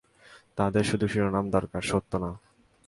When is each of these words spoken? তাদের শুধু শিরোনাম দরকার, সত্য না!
তাদের 0.57 0.83
শুধু 0.85 1.05
শিরোনাম 1.07 1.45
দরকার, 1.49 1.81
সত্য 1.81 2.11
না! 2.15 2.31